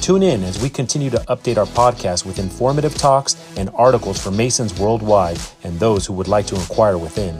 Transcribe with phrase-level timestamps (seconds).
[0.00, 4.30] Tune in as we continue to update our podcast with informative talks and articles for
[4.30, 7.38] Masons worldwide and those who would like to inquire within.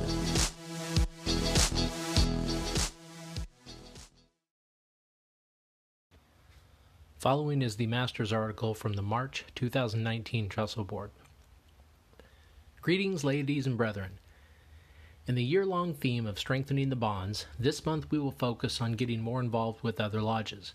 [7.17, 11.11] Following is the Master's article from the March 2019 Trestle Board.
[12.83, 14.19] Greetings, ladies and brethren.
[15.27, 18.93] In the year long theme of strengthening the bonds, this month we will focus on
[18.93, 20.75] getting more involved with other lodges.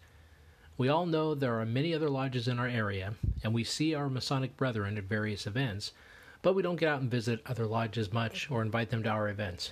[0.77, 4.09] We all know there are many other lodges in our area, and we see our
[4.09, 5.93] Masonic brethren at various events,
[6.41, 9.29] but we don't get out and visit other lodges much or invite them to our
[9.29, 9.71] events.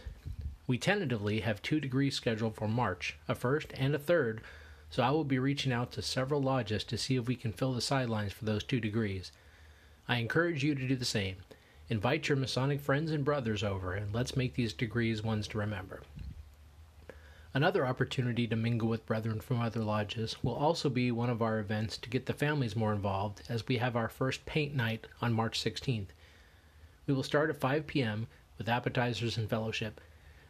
[0.66, 4.42] We tentatively have two degrees scheduled for March, a first and a third,
[4.90, 7.74] so I will be reaching out to several lodges to see if we can fill
[7.74, 9.34] the sidelines for those two degrees.
[10.08, 11.36] I encourage you to do the same.
[11.90, 16.02] Invite your Masonic friends and brothers over, and let's make these degrees ones to remember.
[17.56, 21.60] Another opportunity to mingle with brethren from other lodges will also be one of our
[21.60, 25.34] events to get the families more involved as we have our first paint night on
[25.34, 26.08] March 16th.
[27.06, 28.26] We will start at 5 p.m.
[28.58, 30.02] with appetizers and fellowship.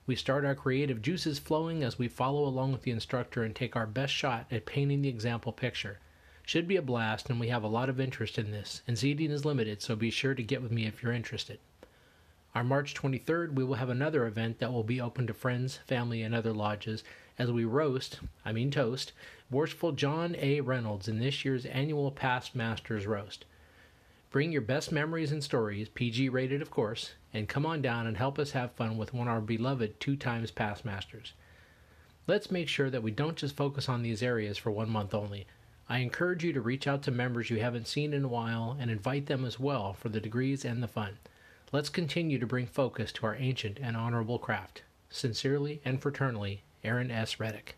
[0.08, 3.76] We start our creative juices flowing as we follow along with the instructor and take
[3.76, 6.00] our best shot at painting the example picture.
[6.44, 9.30] Should be a blast, and we have a lot of interest in this, and seating
[9.30, 11.60] is limited, so be sure to get with me if you're interested.
[12.56, 16.22] On March 23rd, we will have another event that will be open to friends, family,
[16.22, 17.04] and other lodges
[17.40, 19.12] as we roast, I mean toast,
[19.50, 20.62] Worshipful John A.
[20.62, 23.46] Reynolds in this year's annual Past Masters Roast.
[24.30, 28.18] Bring your best memories and stories, PG rated of course, and come on down and
[28.18, 31.34] help us have fun with one of our beloved two times past masters.
[32.28, 35.48] Let's make sure that we don't just focus on these areas for one month only.
[35.90, 38.92] I encourage you to reach out to members you haven't seen in a while and
[38.92, 41.18] invite them as well for the degrees and the fun.
[41.74, 44.84] Let's continue to bring focus to our ancient and honorable craft.
[45.10, 47.40] Sincerely and fraternally, Aaron S.
[47.40, 47.76] Reddick.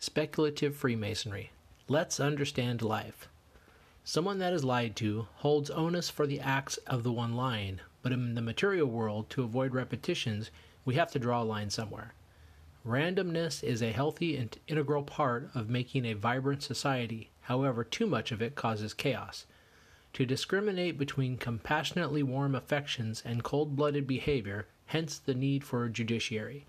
[0.00, 1.52] Speculative Freemasonry.
[1.86, 3.28] Let's understand life.
[4.02, 8.10] Someone that is lied to holds onus for the acts of the one lying, but
[8.10, 10.50] in the material world, to avoid repetitions,
[10.84, 12.14] we have to draw a line somewhere.
[12.86, 18.32] Randomness is a healthy and integral part of making a vibrant society, however, too much
[18.32, 19.44] of it causes chaos.
[20.14, 25.90] To discriminate between compassionately warm affections and cold blooded behavior, hence the need for a
[25.90, 26.64] judiciary.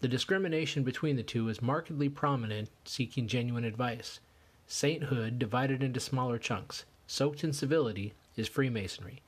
[0.00, 4.20] The discrimination between the two is markedly prominent seeking genuine advice.
[4.68, 9.22] Sainthood, divided into smaller chunks, soaked in civility, is Freemasonry.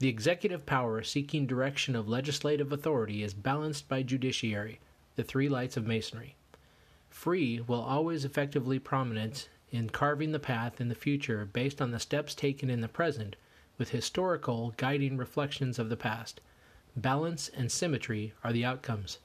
[0.00, 4.80] The executive power seeking direction of legislative authority is balanced by judiciary,
[5.20, 6.34] the three lights of Masonry.
[7.10, 11.98] Free will always effectively prominent in carving the path in the future based on the
[11.98, 13.36] steps taken in the present,
[13.76, 16.40] with historical guiding reflections of the past.
[16.96, 19.18] Balance and symmetry are the outcomes.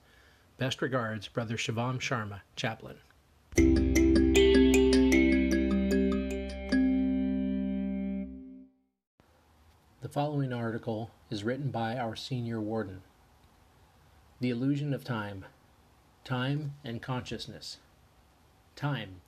[0.57, 2.97] Best regards, Brother Shivam Sharma, Chaplain.
[10.01, 13.01] The following article is written by our senior warden.
[14.41, 15.45] The Illusion of Time
[16.25, 17.77] Time and Consciousness.
[18.75, 19.21] Time.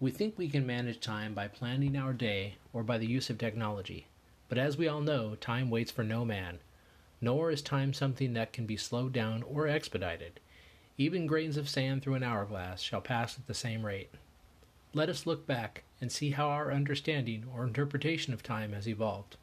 [0.00, 3.38] We think we can manage time by planning our day or by the use of
[3.38, 4.08] technology.
[4.48, 6.58] But as we all know, time waits for no man.
[7.20, 10.40] Nor is time something that can be slowed down or expedited.
[10.98, 14.10] Even grains of sand through an hourglass shall pass at the same rate.
[14.92, 19.36] Let us look back and see how our understanding or interpretation of time has evolved.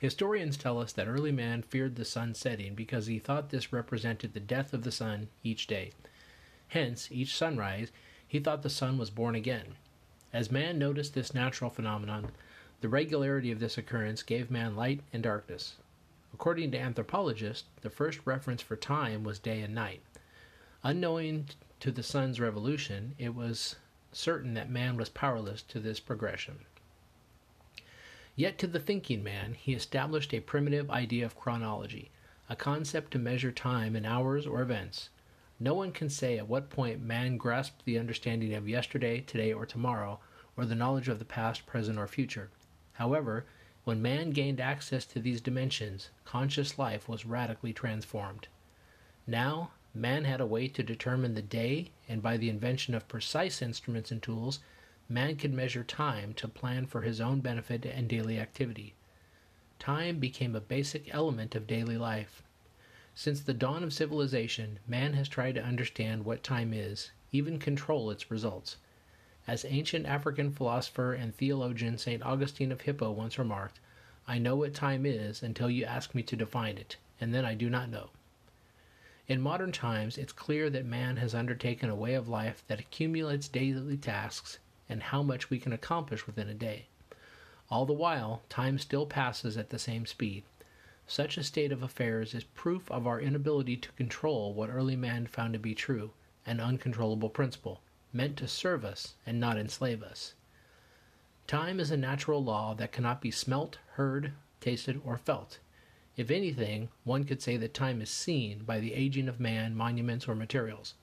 [0.00, 4.32] Historians tell us that early man feared the sun setting because he thought this represented
[4.32, 5.92] the death of the sun each day.
[6.68, 7.92] Hence, each sunrise,
[8.26, 9.74] he thought the sun was born again.
[10.32, 12.30] As man noticed this natural phenomenon,
[12.80, 15.74] the regularity of this occurrence gave man light and darkness.
[16.32, 20.00] According to anthropologists, the first reference for time was day and night.
[20.82, 21.50] Unknowing
[21.80, 23.76] to the sun's revolution, it was
[24.12, 26.64] certain that man was powerless to this progression.
[28.40, 32.10] Yet to the thinking man, he established a primitive idea of chronology,
[32.48, 35.10] a concept to measure time in hours or events.
[35.58, 39.66] No one can say at what point man grasped the understanding of yesterday, today, or
[39.66, 40.20] tomorrow,
[40.56, 42.48] or the knowledge of the past, present, or future.
[42.94, 43.44] However,
[43.84, 48.48] when man gained access to these dimensions, conscious life was radically transformed.
[49.26, 53.60] Now, man had a way to determine the day, and by the invention of precise
[53.60, 54.60] instruments and tools,
[55.10, 58.94] man could measure time to plan for his own benefit and daily activity.
[59.80, 62.44] Time became a basic element of daily life.
[63.12, 68.08] Since the dawn of civilization, man has tried to understand what time is, even control
[68.12, 68.76] its results.
[69.48, 72.22] As ancient African philosopher and theologian St.
[72.22, 73.80] Augustine of Hippo once remarked,
[74.28, 77.54] I know what time is until you ask me to define it, and then I
[77.54, 78.10] do not know.
[79.26, 83.48] In modern times, it's clear that man has undertaken a way of life that accumulates
[83.48, 86.88] daily tasks and how much we can accomplish within a day.
[87.70, 90.42] All the while, time still passes at the same speed.
[91.06, 95.26] Such a state of affairs is proof of our inability to control what early man
[95.26, 96.10] found to be true,
[96.44, 97.80] an uncontrollable principle
[98.12, 100.34] meant to serve us and not enslave us.
[101.46, 105.58] Time is a natural law that cannot be smelt, heard, tasted, or felt.
[106.16, 110.26] If anything, one could say that time is seen by the aging of man, monuments,
[110.26, 110.94] or materials.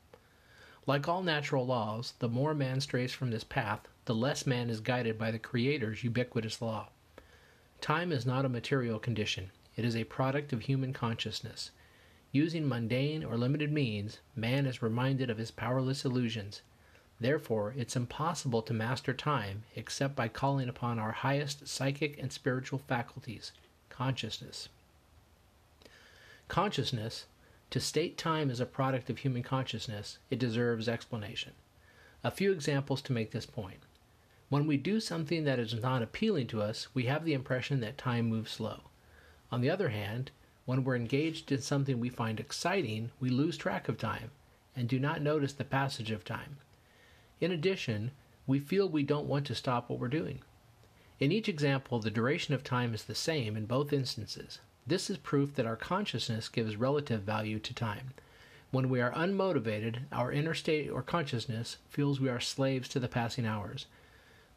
[0.87, 4.79] Like all natural laws, the more man strays from this path, the less man is
[4.79, 6.89] guided by the Creator's ubiquitous law.
[7.79, 11.69] Time is not a material condition, it is a product of human consciousness.
[12.31, 16.61] Using mundane or limited means, man is reminded of his powerless illusions,
[17.19, 22.77] Therefore, it's impossible to master time except by calling upon our highest psychic and spiritual
[22.77, 23.53] faculties,
[23.89, 24.69] consciousness.
[26.47, 27.25] Consciousness,
[27.69, 31.51] to state time as a product of human consciousness, it deserves explanation.
[32.23, 33.79] A few examples to make this point.
[34.49, 37.97] When we do something that is not appealing to us, we have the impression that
[37.97, 38.83] time moves slow.
[39.51, 40.31] On the other hand,
[40.65, 44.31] when we're engaged in something we find exciting, we lose track of time
[44.75, 46.57] and do not notice the passage of time.
[47.41, 48.11] In addition,
[48.45, 50.41] we feel we don't want to stop what we're doing.
[51.19, 54.59] In each example, the duration of time is the same in both instances.
[54.87, 58.13] This is proof that our consciousness gives relative value to time.
[58.71, 63.07] When we are unmotivated, our inner state or consciousness feels we are slaves to the
[63.07, 63.85] passing hours.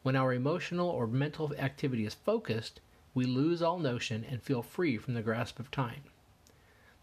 [0.01, 2.79] When our emotional or mental activity is focused,
[3.13, 6.03] we lose all notion and feel free from the grasp of time.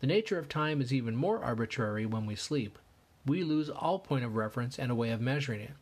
[0.00, 2.78] The nature of time is even more arbitrary when we sleep
[3.28, 5.74] we lose all point of reference and a way of measuring it.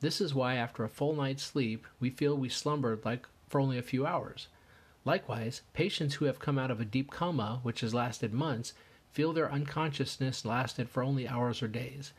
[0.00, 3.78] This is why, after a full night's sleep, we feel we slumbered like for only
[3.78, 4.48] a few hours.
[5.06, 8.74] Likewise, patients who have come out of a deep coma, which has lasted months,
[9.12, 12.12] feel their unconsciousness lasted for only hours or days.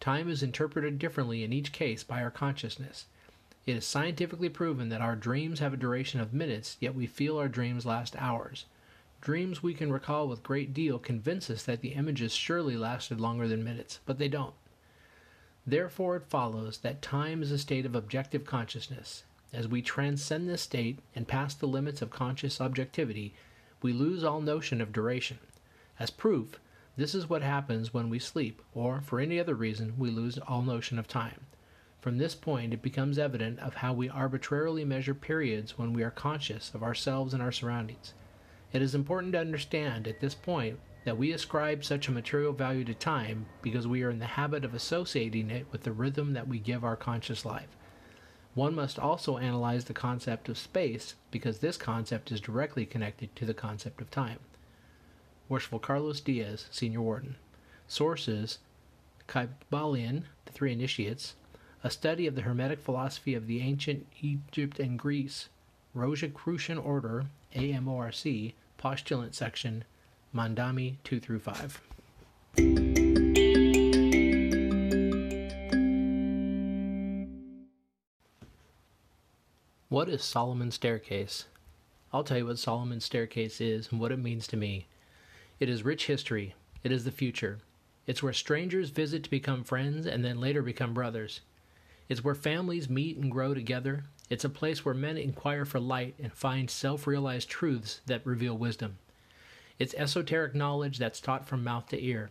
[0.00, 3.04] Time is interpreted differently in each case by our consciousness.
[3.66, 7.36] It is scientifically proven that our dreams have a duration of minutes, yet we feel
[7.36, 8.64] our dreams last hours.
[9.20, 13.46] Dreams we can recall with great deal convince us that the images surely lasted longer
[13.48, 14.54] than minutes, but they don't.
[15.66, 19.24] Therefore, it follows that time is a state of objective consciousness.
[19.54, 23.36] As we transcend this state and pass the limits of conscious objectivity,
[23.82, 25.38] we lose all notion of duration.
[25.96, 26.58] As proof,
[26.96, 30.62] this is what happens when we sleep, or for any other reason, we lose all
[30.62, 31.46] notion of time.
[32.00, 36.10] From this point, it becomes evident of how we arbitrarily measure periods when we are
[36.10, 38.12] conscious of ourselves and our surroundings.
[38.72, 42.82] It is important to understand at this point that we ascribe such a material value
[42.86, 46.48] to time because we are in the habit of associating it with the rhythm that
[46.48, 47.76] we give our conscious life.
[48.54, 53.44] One must also analyze the concept of space because this concept is directly connected to
[53.44, 54.38] the concept of time.
[55.48, 57.36] Worshipful Carlos Diaz, Senior Warden.
[57.88, 58.58] Sources
[59.28, 61.34] Kybalion, The Three Initiates,
[61.82, 65.48] A Study of the Hermetic Philosophy of the Ancient Egypt and Greece,
[65.92, 69.84] Rosicrucian Order, AMORC, postulant section,
[70.34, 72.93] Mandami 2 through 5.
[79.94, 81.44] What is Solomon's Staircase?
[82.12, 84.88] I'll tell you what Solomon's Staircase is and what it means to me.
[85.60, 86.56] It is rich history.
[86.82, 87.60] It is the future.
[88.04, 91.42] It's where strangers visit to become friends and then later become brothers.
[92.08, 94.02] It's where families meet and grow together.
[94.28, 98.58] It's a place where men inquire for light and find self realized truths that reveal
[98.58, 98.98] wisdom.
[99.78, 102.30] It's esoteric knowledge that's taught from mouth to ear,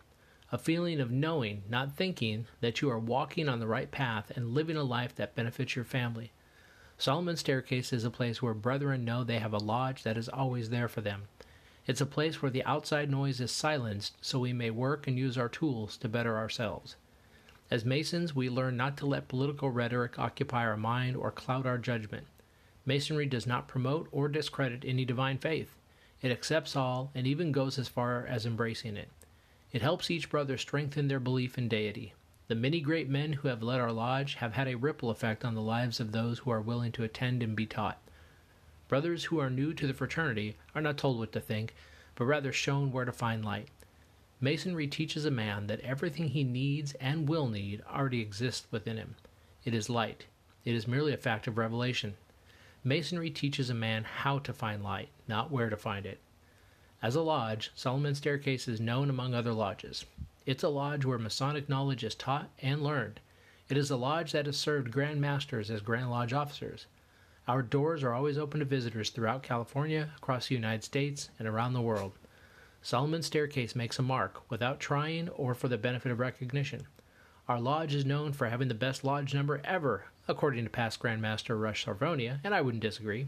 [0.52, 4.54] a feeling of knowing, not thinking, that you are walking on the right path and
[4.54, 6.34] living a life that benefits your family.
[6.98, 10.70] Solomon's Staircase is a place where brethren know they have a lodge that is always
[10.70, 11.24] there for them.
[11.86, 15.38] It's a place where the outside noise is silenced so we may work and use
[15.38, 16.96] our tools to better ourselves.
[17.70, 21.78] As Masons, we learn not to let political rhetoric occupy our mind or cloud our
[21.78, 22.28] judgment.
[22.86, 25.76] Masonry does not promote or discredit any divine faith.
[26.22, 29.10] It accepts all and even goes as far as embracing it.
[29.72, 32.14] It helps each brother strengthen their belief in deity.
[32.48, 35.56] The many great men who have led our lodge have had a ripple effect on
[35.56, 38.00] the lives of those who are willing to attend and be taught.
[38.90, 41.74] Brothers who are new to the fraternity are not told what to think,
[42.16, 43.70] but rather shown where to find light.
[44.42, 49.16] Masonry teaches a man that everything he needs and will need already exists within him.
[49.64, 50.26] It is light.
[50.66, 52.16] it is merely a fact of revelation.
[52.84, 56.20] Masonry teaches a man how to find light, not where to find it.
[57.02, 60.06] As a lodge, Solomon's Staircase is known among other lodges.
[60.46, 63.22] It's a lodge where Masonic knowledge is taught and learned.
[63.70, 66.86] It is a lodge that has served Grand Masters as Grand Lodge officers.
[67.48, 71.72] Our doors are always open to visitors throughout California, across the United States, and around
[71.72, 72.12] the world.
[72.82, 76.88] Solomon's Staircase makes a mark without trying or for the benefit of recognition.
[77.48, 81.60] Our lodge is known for having the best lodge number ever, according to past Grandmaster
[81.60, 83.28] Russ Charvonia, and I wouldn't disagree.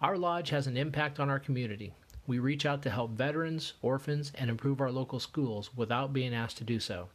[0.00, 1.94] Our lodge has an impact on our community.
[2.26, 6.58] We reach out to help veterans, orphans, and improve our local schools without being asked
[6.58, 7.08] to do so.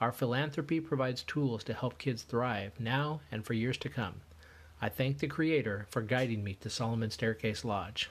[0.00, 4.20] Our philanthropy provides tools to help kids thrive now and for years to come.
[4.80, 8.10] I thank the Creator for guiding me to Solomon Staircase Lodge.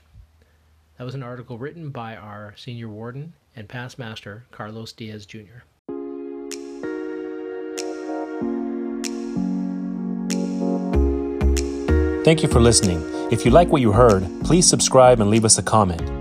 [0.97, 5.65] That was an article written by our senior warden and past master, Carlos Diaz Jr.
[12.23, 13.03] Thank you for listening.
[13.31, 16.20] If you like what you heard, please subscribe and leave us a comment.